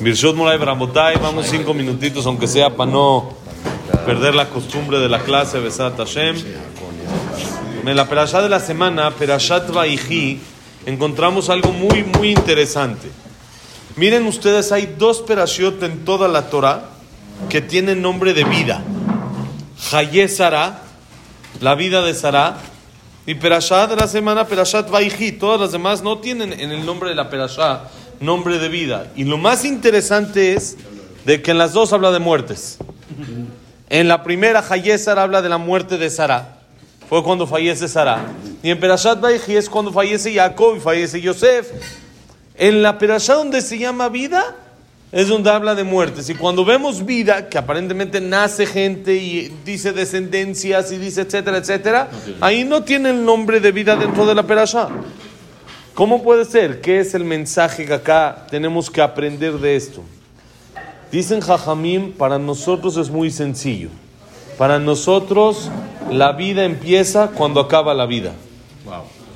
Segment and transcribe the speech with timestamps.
[0.00, 3.34] Birshot Moray Bramotay, vamos cinco minutitos, aunque sea para no
[4.06, 6.36] perder la costumbre de la clase, Besat Hashem.
[7.84, 10.40] En la perashá de la semana, Perashat Vaihi,
[10.86, 13.10] encontramos algo muy, muy interesante.
[13.96, 16.84] Miren ustedes, hay dos perashot en toda la Torah
[17.50, 18.82] que tienen nombre de vida.
[19.92, 20.80] Haye Sara,
[21.60, 22.56] la vida de Sara,
[23.26, 25.32] y Perashat de la semana, Perashat Vaihi.
[25.32, 27.82] Todas las demás no tienen en el nombre de la perashá
[28.20, 29.10] nombre de vida.
[29.16, 30.76] Y lo más interesante es
[31.24, 32.78] de que en las dos habla de muertes.
[33.88, 36.58] En la primera, Hayesar habla de la muerte de Sara.
[37.08, 38.26] Fue cuando fallece Sara.
[38.62, 41.68] Y en Perashat Vaihi es cuando fallece Jacob y fallece Yosef.
[42.56, 44.54] En la Perashat donde se llama vida,
[45.12, 46.28] es donde habla de muertes.
[46.30, 52.10] Y cuando vemos vida, que aparentemente nace gente y dice descendencias y dice etcétera, etcétera,
[52.40, 54.90] ahí no tiene el nombre de vida dentro de la Perashat.
[56.00, 56.80] ¿Cómo puede ser?
[56.80, 60.02] ¿Qué es el mensaje que acá tenemos que aprender de esto?
[61.12, 63.90] Dicen Jajamim, para nosotros es muy sencillo.
[64.56, 65.70] Para nosotros
[66.10, 68.32] la vida empieza cuando acaba la vida.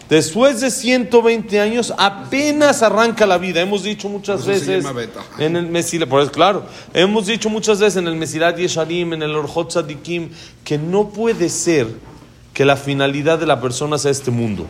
[0.08, 3.60] Después de 120 años apenas arranca la vida.
[3.60, 4.86] Hemos dicho muchas veces
[5.38, 9.22] en el Mesilat, por eso claro, hemos dicho muchas veces en el Mesilat Yesharim, en
[9.22, 10.30] el Orjot Tzadikim,
[10.64, 11.88] que no puede ser
[12.54, 14.64] que la finalidad de la persona sea este mundo.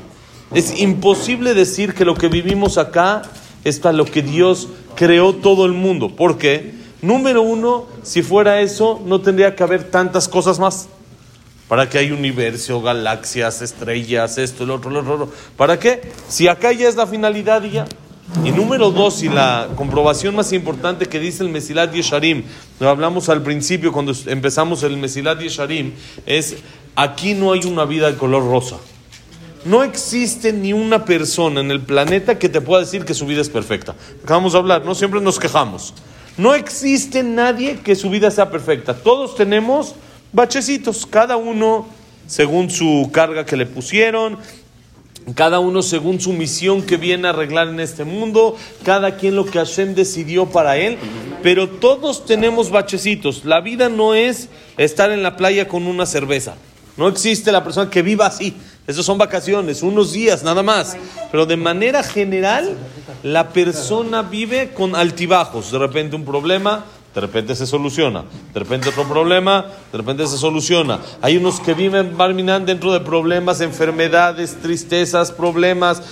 [0.55, 3.23] Es imposible decir que lo que vivimos acá
[3.65, 6.15] es para lo que Dios creó todo el mundo.
[6.15, 6.75] ¿Por qué?
[7.03, 10.89] Número uno, si fuera eso, no tendría que haber tantas cosas más.
[11.69, 16.03] ¿Para qué hay universo, galaxias, estrellas, esto, el otro, el otro, ¿Para qué?
[16.29, 17.87] Si acá ya es la finalidad y ya.
[18.45, 22.45] Y número dos, y la comprobación más importante que dice el Mesilat Yesharim,
[22.81, 25.93] lo hablamos al principio cuando empezamos el Mesilat Yesharim,
[26.27, 26.57] es
[26.95, 28.77] aquí no hay una vida de color rosa.
[29.65, 33.41] No existe ni una persona en el planeta que te pueda decir que su vida
[33.41, 33.95] es perfecta.
[34.23, 35.95] Acabamos de hablar, no siempre nos quejamos.
[36.37, 38.95] No existe nadie que su vida sea perfecta.
[38.95, 39.95] Todos tenemos
[40.33, 41.87] bachecitos, cada uno
[42.27, 44.39] según su carga que le pusieron,
[45.35, 49.47] cada uno según su misión que viene a arreglar en este mundo, cada quien lo
[49.47, 50.99] que Hashem decidió para él,
[51.43, 53.45] pero todos tenemos bachecitos.
[53.45, 56.57] La vida no es estar en la playa con una cerveza.
[56.97, 58.55] No existe la persona que viva así.
[58.87, 60.97] Esas son vacaciones, unos días nada más.
[61.31, 62.77] Pero de manera general,
[63.23, 65.73] la persona vive con altibajos.
[65.73, 66.85] De repente un problema,
[67.15, 68.25] de repente se soluciona.
[68.53, 71.01] De repente otro problema, de repente se soluciona.
[71.23, 76.03] Hay unos que viven barminan dentro de problemas, enfermedades, tristezas, problemas,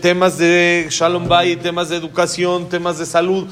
[0.00, 3.48] temas de shalom bay, temas de educación, temas de salud.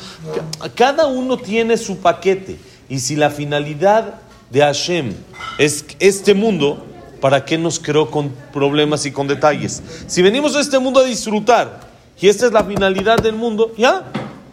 [0.77, 2.59] Cada uno tiene su paquete.
[2.89, 4.21] Y si la finalidad
[4.51, 5.15] de Hashem
[5.59, 6.85] es este mundo,
[7.21, 9.83] ¿para qué nos creó con problemas y con detalles?
[10.07, 11.81] Si venimos a este mundo a disfrutar
[12.21, 14.05] y esta es la finalidad del mundo, ya,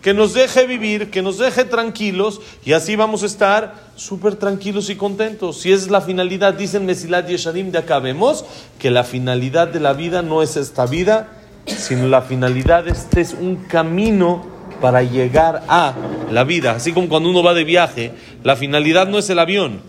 [0.02, 4.90] que nos deje vivir, que nos deje tranquilos y así vamos a estar súper tranquilos
[4.90, 5.60] y contentos.
[5.60, 8.46] Si es la finalidad, dicen Mesilat Yesharim, de acá vemos
[8.80, 11.30] que la finalidad de la vida no es esta vida,
[11.66, 14.46] sino la finalidad, este es un camino
[14.80, 15.94] para llegar a
[16.32, 16.72] la vida.
[16.72, 18.14] Así como cuando uno va de viaje,
[18.44, 19.82] la finalidad no es el avión.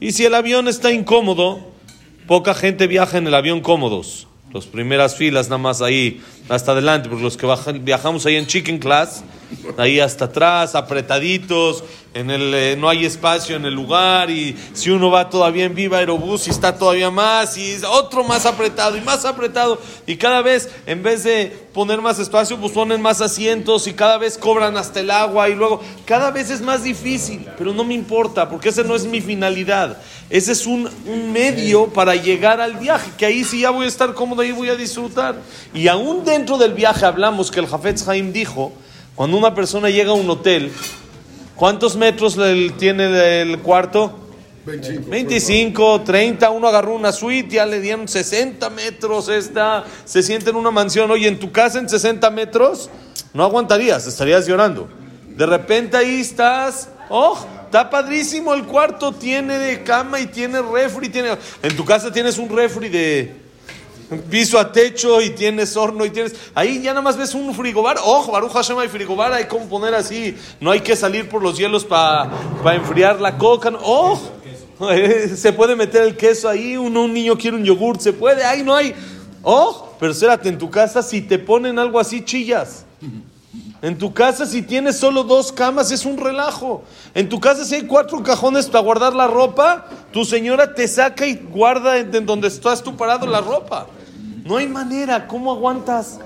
[0.00, 1.71] Y si el avión está incómodo,
[2.26, 4.26] poca gente viaja en el avión cómodos.
[4.52, 7.46] Las primeras filas nada más ahí hasta adelante, porque los que
[7.80, 9.24] viajamos ahí en chicken class,
[9.76, 14.90] ahí hasta atrás, apretaditos, en el, eh, no hay espacio en el lugar y si
[14.90, 19.00] uno va todavía en Viva Aerobús y está todavía más y otro más apretado y
[19.00, 23.86] más apretado y cada vez en vez de poner más espacio pues ponen más asientos
[23.86, 27.72] y cada vez cobran hasta el agua y luego cada vez es más difícil, pero
[27.72, 29.96] no me importa porque esa no es mi finalidad,
[30.28, 30.88] ese es un,
[31.32, 34.70] medio para llegar al viaje, que ahí sí ya voy a estar cómodo, ahí voy
[34.70, 35.36] a disfrutar.
[35.74, 38.72] Y aún dentro del viaje hablamos que el Jafetz Haim dijo,
[39.14, 40.72] cuando una persona llega a un hotel,
[41.62, 42.36] ¿Cuántos metros
[42.76, 44.18] tiene el cuarto?
[44.66, 50.50] 25, 25, 30, uno agarró una suite, ya le dieron 60 metros, esta, se siente
[50.50, 52.90] en una mansión, oye, en tu casa en 60 metros,
[53.32, 54.88] no aguantarías, estarías llorando.
[55.28, 61.10] De repente ahí estás, oh, está padrísimo el cuarto, tiene de cama y tiene refri,
[61.10, 63.41] tiene, en tu casa tienes un refri de
[64.20, 66.34] piso a techo y tienes horno y tienes.
[66.54, 67.98] Ahí ya nada más ves un frigobar.
[67.98, 70.36] Ojo, Baruch Hashem hay frigobar, hay como poner así.
[70.60, 72.30] No hay que salir por los hielos para
[72.74, 73.70] enfriar la coca.
[73.82, 74.30] Ojo,
[75.36, 76.76] se puede meter el queso ahí.
[76.76, 78.44] Uno, un niño quiere un yogur, se puede.
[78.44, 78.94] Ahí no hay.
[79.42, 82.84] Ojo, pero espérate, en tu casa si te ponen algo así, chillas.
[83.82, 86.84] En tu casa, si tienes solo dos camas, es un relajo.
[87.14, 91.26] En tu casa, si hay cuatro cajones para guardar la ropa, tu señora te saca
[91.26, 93.88] y guarda en donde estás tú parado la ropa.
[94.44, 95.26] No hay manera.
[95.26, 96.18] ¿Cómo aguantas?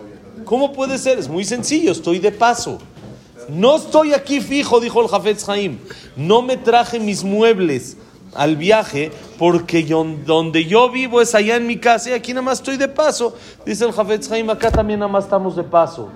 [0.44, 1.18] ¿Cómo puede ser?
[1.18, 1.92] Es muy sencillo.
[1.92, 2.78] Estoy de paso.
[3.48, 5.78] No estoy aquí fijo, dijo el Jafetz Haim.
[6.16, 7.96] No me traje mis muebles
[8.34, 12.42] al viaje porque yo, donde yo vivo es allá en mi casa y aquí nada
[12.42, 13.36] más estoy de paso.
[13.64, 16.10] Dice el Jafetz Haim, acá también nada más estamos de paso.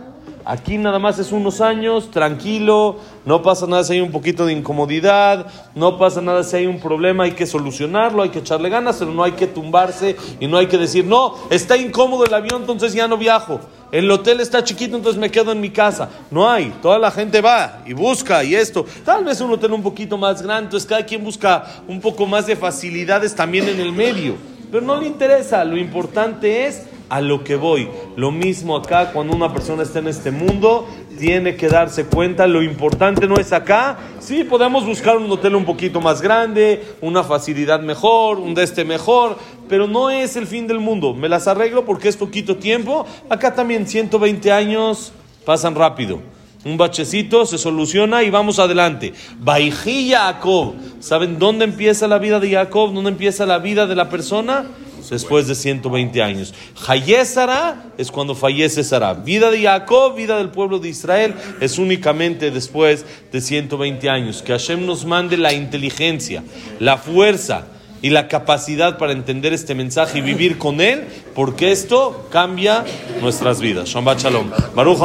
[0.50, 4.52] Aquí nada más es unos años, tranquilo, no pasa nada si hay un poquito de
[4.52, 8.96] incomodidad, no pasa nada si hay un problema, hay que solucionarlo, hay que echarle ganas,
[8.96, 12.62] pero no hay que tumbarse y no hay que decir, no, está incómodo el avión,
[12.62, 13.60] entonces ya no viajo.
[13.92, 16.08] El hotel está chiquito, entonces me quedo en mi casa.
[16.32, 18.84] No hay, toda la gente va y busca y esto.
[19.04, 22.48] Tal vez un hotel un poquito más grande, entonces cada quien busca un poco más
[22.48, 24.34] de facilidades también en el medio.
[24.68, 27.88] Pero no le interesa, lo importante es a lo que voy.
[28.16, 32.62] Lo mismo acá, cuando una persona está en este mundo, tiene que darse cuenta, lo
[32.62, 33.98] importante no es acá.
[34.20, 38.84] Sí, podemos buscar un hotel un poquito más grande, una facilidad mejor, un de este
[38.84, 39.36] mejor,
[39.68, 41.12] pero no es el fin del mundo.
[41.12, 43.04] Me las arreglo porque es poquito tiempo.
[43.28, 45.12] Acá también 120 años
[45.44, 46.20] pasan rápido.
[46.64, 49.14] Un bachecito se soluciona y vamos adelante.
[49.38, 50.74] Baiji Jacob.
[51.00, 52.92] ¿Saben dónde empieza la vida de Jacob?
[52.92, 54.66] ¿Dónde empieza la vida de la persona?
[55.08, 56.52] Después de 120 años.
[56.86, 59.14] Hayesara es cuando fallece Sara.
[59.14, 64.42] Vida de Jacob, vida del pueblo de Israel, es únicamente después de 120 años.
[64.42, 66.42] Que Hashem nos mande la inteligencia,
[66.78, 67.66] la fuerza
[68.02, 71.04] y la capacidad para entender este mensaje y vivir con él,
[71.34, 72.84] porque esto cambia
[73.20, 73.88] nuestras vidas.
[73.88, 74.50] Shabbat Shalom.
[74.74, 74.98] Baruch